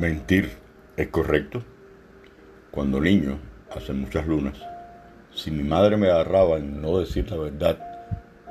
Mentir 0.00 0.48
es 0.96 1.08
correcto. 1.08 1.62
Cuando 2.70 3.02
niño, 3.02 3.38
hace 3.70 3.92
muchas 3.92 4.26
lunas, 4.26 4.56
si 5.34 5.50
mi 5.50 5.62
madre 5.62 5.98
me 5.98 6.08
agarraba 6.08 6.56
en 6.56 6.80
no 6.80 7.00
decir 7.00 7.30
la 7.30 7.36
verdad, 7.36 7.78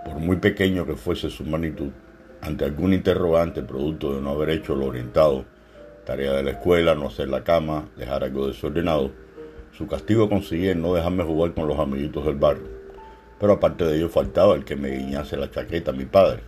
por 0.06 0.20
muy 0.20 0.36
pequeño 0.36 0.86
que 0.86 0.96
fuese 0.96 1.32
su 1.32 1.44
magnitud, 1.46 1.90
ante 2.42 2.66
algún 2.66 2.94
interrogante 2.94 3.64
producto 3.64 4.14
de 4.14 4.22
no 4.22 4.30
haber 4.30 4.52
hecho 4.52 4.76
lo 4.76 4.86
orientado, 4.86 5.46
tarea 6.06 6.34
de 6.34 6.44
la 6.44 6.52
escuela, 6.52 6.94
no 6.94 7.08
hacer 7.08 7.30
la 7.30 7.44
cama, 7.44 7.90
dejar 7.98 8.24
algo 8.24 8.46
desordenado, 8.46 9.10
su 9.72 9.88
castigo 9.88 10.30
consistía 10.30 10.74
en 10.74 10.84
no 10.84 10.94
dejarme 10.94 11.24
jugar 11.24 11.56
con 11.56 11.68
los 11.68 11.80
amiguitos 11.80 12.28
del 12.28 12.36
barrio. 12.36 12.68
Pero 13.40 13.54
aparte 13.54 13.86
de 13.86 13.98
ello 13.98 14.10
faltaba 14.10 14.54
el 14.54 14.66
que 14.66 14.76
me 14.76 14.92
guiñase 14.92 15.36
la 15.36 15.50
chaqueta 15.50 15.90
a 15.90 15.96
mi 15.96 16.06
padre, 16.06 16.42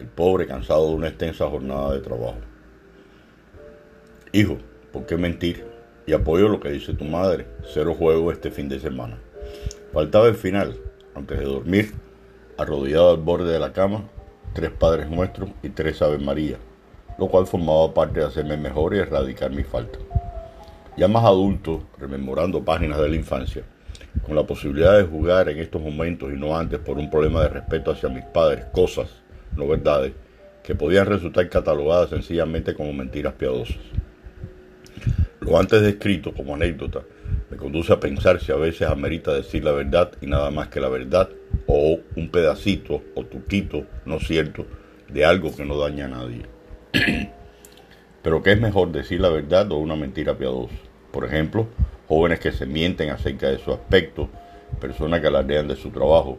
el 0.00 0.08
pobre 0.08 0.48
cansado 0.48 0.88
de 0.88 0.96
una 0.96 1.06
extensa 1.06 1.48
jornada 1.48 1.94
de 1.94 2.00
trabajo. 2.00 2.51
Hijo, 4.34 4.56
¿por 4.94 5.04
qué 5.04 5.18
mentir? 5.18 5.62
Y 6.06 6.14
apoyo 6.14 6.48
lo 6.48 6.58
que 6.58 6.70
dice 6.70 6.94
tu 6.94 7.04
madre, 7.04 7.46
cero 7.74 7.94
juego 7.94 8.32
este 8.32 8.50
fin 8.50 8.66
de 8.66 8.80
semana. 8.80 9.18
Faltaba 9.92 10.26
el 10.26 10.36
final, 10.36 10.74
antes 11.14 11.38
de 11.38 11.44
dormir, 11.44 11.92
arrodillado 12.56 13.10
al 13.10 13.18
borde 13.18 13.52
de 13.52 13.58
la 13.58 13.74
cama, 13.74 14.04
tres 14.54 14.70
Padres 14.70 15.10
Nuestros 15.10 15.50
y 15.62 15.68
tres 15.68 16.00
Ave 16.00 16.16
María, 16.16 16.56
lo 17.18 17.28
cual 17.28 17.46
formaba 17.46 17.92
parte 17.92 18.20
de 18.20 18.26
hacerme 18.26 18.56
mejor 18.56 18.94
y 18.94 19.00
erradicar 19.00 19.50
mi 19.50 19.64
falta. 19.64 19.98
Ya 20.96 21.08
más 21.08 21.26
adulto, 21.26 21.82
rememorando 21.98 22.64
páginas 22.64 23.00
de 23.02 23.10
la 23.10 23.16
infancia, 23.16 23.64
con 24.24 24.34
la 24.34 24.46
posibilidad 24.46 24.96
de 24.96 25.04
jugar 25.04 25.50
en 25.50 25.58
estos 25.58 25.82
momentos 25.82 26.32
y 26.32 26.38
no 26.38 26.56
antes 26.56 26.78
por 26.78 26.96
un 26.96 27.10
problema 27.10 27.42
de 27.42 27.50
respeto 27.50 27.90
hacia 27.90 28.08
mis 28.08 28.24
padres, 28.24 28.64
cosas, 28.72 29.10
no 29.54 29.68
verdades, 29.68 30.14
que 30.62 30.74
podían 30.74 31.04
resultar 31.04 31.50
catalogadas 31.50 32.08
sencillamente 32.08 32.72
como 32.72 32.94
mentiras 32.94 33.34
piadosas. 33.34 33.76
Lo 35.42 35.58
antes 35.58 35.82
descrito 35.82 36.32
como 36.32 36.54
anécdota 36.54 37.02
me 37.50 37.56
conduce 37.56 37.92
a 37.92 37.98
pensar 37.98 38.40
si 38.40 38.52
a 38.52 38.56
veces 38.56 38.86
amerita 38.86 39.34
decir 39.34 39.64
la 39.64 39.72
verdad 39.72 40.12
y 40.20 40.26
nada 40.26 40.52
más 40.52 40.68
que 40.68 40.78
la 40.78 40.88
verdad 40.88 41.30
o 41.66 41.98
un 42.14 42.28
pedacito 42.28 43.02
o 43.16 43.24
tuquito 43.24 43.84
no 44.06 44.20
cierto 44.20 44.64
de 45.08 45.24
algo 45.24 45.52
que 45.54 45.64
no 45.64 45.76
daña 45.78 46.04
a 46.04 46.08
nadie. 46.08 46.42
Pero 48.22 48.40
¿qué 48.40 48.52
es 48.52 48.60
mejor 48.60 48.92
decir 48.92 49.20
la 49.20 49.30
verdad 49.30 49.72
o 49.72 49.78
una 49.78 49.96
mentira 49.96 50.38
piadosa? 50.38 50.76
Por 51.10 51.24
ejemplo, 51.24 51.66
jóvenes 52.06 52.38
que 52.38 52.52
se 52.52 52.64
mienten 52.64 53.10
acerca 53.10 53.48
de 53.48 53.58
su 53.58 53.72
aspecto, 53.72 54.28
personas 54.80 55.20
que 55.20 55.26
alardean 55.26 55.66
de 55.66 55.74
su 55.74 55.90
trabajo. 55.90 56.38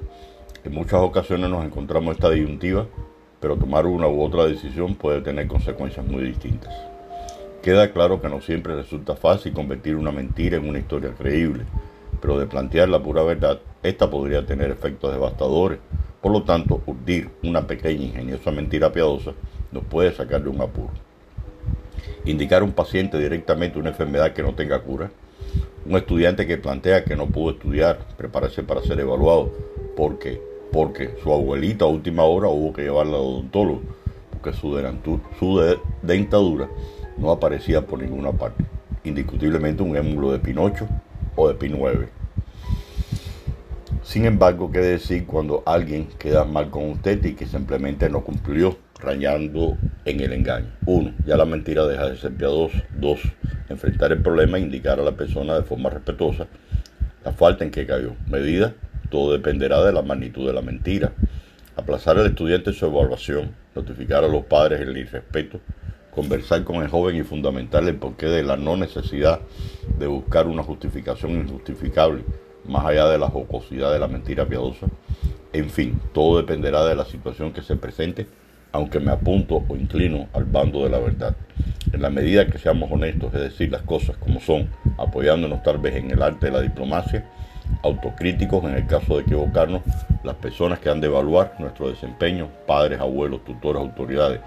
En 0.64 0.72
muchas 0.72 1.02
ocasiones 1.02 1.50
nos 1.50 1.66
encontramos 1.66 2.16
esta 2.16 2.30
disyuntiva, 2.30 2.88
pero 3.42 3.58
tomar 3.58 3.86
una 3.86 4.08
u 4.08 4.24
otra 4.24 4.46
decisión 4.46 4.96
puede 4.96 5.20
tener 5.20 5.48
consecuencias 5.48 6.06
muy 6.06 6.24
distintas. 6.24 6.93
Queda 7.64 7.94
claro 7.94 8.20
que 8.20 8.28
no 8.28 8.42
siempre 8.42 8.76
resulta 8.76 9.16
fácil 9.16 9.54
convertir 9.54 9.96
una 9.96 10.12
mentira 10.12 10.58
en 10.58 10.68
una 10.68 10.80
historia 10.80 11.14
creíble, 11.18 11.64
pero 12.20 12.38
de 12.38 12.46
plantear 12.46 12.90
la 12.90 13.02
pura 13.02 13.24
verdad, 13.24 13.62
esta 13.82 14.10
podría 14.10 14.46
tener 14.46 14.70
efectos 14.70 15.14
devastadores. 15.14 15.80
Por 16.22 16.34
lo 16.34 16.44
tanto, 16.44 16.82
urdir 16.86 17.30
una 17.42 17.66
pequeña 17.66 18.04
ingeniosa 18.04 18.52
mentira 18.52 18.92
piadosa 18.92 19.32
nos 19.72 19.86
puede 19.86 20.12
sacar 20.12 20.44
de 20.44 20.50
un 20.50 20.60
apuro. 20.60 20.92
Indicar 22.26 22.64
a 22.64 22.66
un 22.66 22.74
paciente 22.74 23.18
directamente 23.18 23.80
una 23.80 23.92
enfermedad 23.92 24.34
que 24.34 24.44
no 24.44 24.54
tenga 24.54 24.82
cura. 24.82 25.10
Un 25.86 25.96
estudiante 25.96 26.46
que 26.46 26.58
plantea 26.58 27.06
que 27.06 27.16
no 27.16 27.28
pudo 27.28 27.52
estudiar, 27.52 28.00
prepararse 28.18 28.64
para 28.64 28.82
ser 28.82 29.00
evaluado, 29.00 29.54
porque 29.96 30.42
porque 30.74 31.16
su 31.24 31.32
abuelita 31.32 31.86
a 31.86 31.88
última 31.88 32.24
hora 32.24 32.50
hubo 32.50 32.74
que 32.74 32.82
llevarla 32.82 33.16
al 33.16 33.24
odontólogo, 33.24 33.82
porque 34.32 34.52
su, 34.52 34.76
su 35.40 35.78
dentadura 36.02 36.68
no 37.18 37.32
aparecía 37.32 37.82
por 37.82 38.02
ninguna 38.02 38.32
parte. 38.32 38.64
Indiscutiblemente 39.04 39.84
un 39.84 39.96
émulo 39.96 40.32
de 40.32 40.40
Pinocho 40.40 40.88
o 41.36 41.48
de 41.48 41.58
P9. 41.58 42.10
Sin 44.04 44.26
embargo, 44.26 44.72
¿qué 44.72 44.80
decir 44.80 45.26
cuando 45.26 45.64
alguien 45.66 46.08
queda 46.20 46.44
mal 46.44 46.70
con 46.70 46.90
usted 46.90 47.24
y 47.24 47.36
que 47.36 47.46
simplemente 47.46 48.10
no 48.10 48.22
cumplió, 48.22 48.78
rayando 49.00 49.78
en 50.06 50.20
el 50.20 50.34
engaño? 50.34 50.68
Uno, 50.86 51.14
ya 51.26 51.38
la 51.38 51.46
mentira 51.46 51.86
deja 51.86 52.10
de 52.10 52.18
ser 52.18 52.34
piadosa. 52.34 52.84
Dos, 52.98 53.22
enfrentar 53.70 54.12
el 54.12 54.22
problema 54.22 54.58
e 54.58 54.62
indicar 54.62 55.00
a 55.00 55.04
la 55.04 55.14
persona 55.14 55.56
de 55.56 55.64
forma 55.64 55.90
respetuosa 55.90 56.48
la 57.24 57.32
falta 57.32 57.64
en 57.64 57.72
que 57.72 57.86
cayó. 57.86 58.16
Medida, 58.28 58.74
todo 59.10 59.32
dependerá 59.32 59.84
de 59.84 59.94
la 59.94 60.02
magnitud 60.02 60.46
de 60.46 60.54
la 60.54 60.62
mentira. 60.62 61.14
Aplazar 61.76 62.18
al 62.18 62.28
estudiante 62.28 62.74
su 62.74 62.86
evaluación, 62.86 63.52
notificar 63.74 64.24
a 64.24 64.28
los 64.28 64.46
padres 64.46 64.82
el 64.82 64.98
irrespeto 64.98 65.60
conversar 66.14 66.64
con 66.64 66.78
el 66.78 66.88
joven 66.88 67.16
y 67.16 67.24
fundamental 67.24 67.88
el 67.88 67.96
porqué 67.96 68.28
de 68.28 68.44
la 68.44 68.56
no 68.56 68.78
necesidad 68.78 69.40
de 69.98 70.08
buscar 70.08 70.48
una 70.48 70.64
justificación 70.64 71.32
injustificable, 71.32 72.24
más 72.66 72.86
allá 72.86 73.08
de 73.08 73.18
la 73.18 73.30
jocosidad 73.30 73.92
de 73.92 74.00
la 74.00 74.08
mentira 74.08 74.46
piadosa. 74.46 74.88
En 75.52 75.70
fin, 75.70 76.00
todo 76.14 76.38
dependerá 76.38 76.86
de 76.86 76.96
la 76.96 77.06
situación 77.06 77.52
que 77.52 77.62
se 77.62 77.76
presente, 77.76 78.28
aunque 78.72 79.00
me 79.00 79.12
apunto 79.12 79.64
o 79.68 79.76
inclino 79.76 80.28
al 80.34 80.46
bando 80.46 80.84
de 80.84 80.90
la 80.90 81.00
verdad. 81.00 81.36
En 81.92 82.02
la 82.02 82.10
medida 82.10 82.48
que 82.48 82.58
seamos 82.58 82.92
honestos, 82.92 83.34
es 83.36 83.42
decir, 83.42 83.72
las 83.72 83.84
cosas 83.84 84.18
como 84.18 84.40
son, 84.40 84.70
apoyándonos 84.98 85.62
tal 85.62 85.78
vez 85.78 85.96
en 85.96 86.10
el 86.10 86.24
arte 86.24 86.48
de 86.48 86.52
la 86.54 86.62
diplomacia, 86.62 87.30
autocríticos 87.84 88.64
en 88.64 88.76
el 88.76 88.88
caso 88.88 89.18
de 89.18 89.24
equivocarnos, 89.24 89.82
las 90.24 90.36
personas 90.36 90.80
que 90.80 90.90
han 90.90 91.02
de 91.02 91.08
evaluar 91.08 91.56
nuestro 91.60 91.90
desempeño, 91.90 92.50
padres, 92.66 93.00
abuelos, 93.00 93.44
tutores, 93.46 93.82
autoridades 93.82 94.40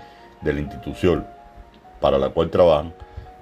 de 0.42 0.52
la 0.52 0.60
institución 0.60 1.24
para 2.00 2.18
la 2.18 2.28
cual 2.30 2.50
trabajan, 2.50 2.92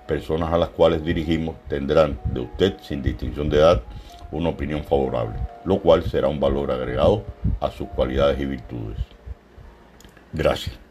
personas 0.07 0.53
a 0.53 0.59
las 0.59 0.69
cuales 0.71 1.05
dirigimos 1.05 1.57
tendrán 1.69 2.19
de 2.27 2.41
usted, 2.41 2.77
sin 2.83 3.03
distinción 3.03 3.49
de 3.49 3.59
edad, 3.59 3.83
una 4.31 4.51
opinión 4.51 4.85
favorable, 4.85 5.37
lo 5.65 5.79
cual 5.81 6.03
será 6.03 6.29
un 6.29 6.41
valor 6.41 6.71
agregado 6.71 7.25
a 7.61 7.71
sus 7.71 7.89
cualidades 7.89 8.41
y 8.41 8.47
virtudes. 8.47 8.99
Gracias. 10.33 10.84